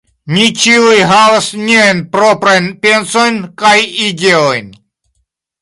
Ni 0.35 0.45
ĉiuj 0.61 0.95
havas 1.11 1.49
niajn 1.67 2.01
proprajn 2.17 2.71
pensojn 2.87 3.39
kaj 3.65 3.77
ideojn. 4.09 4.77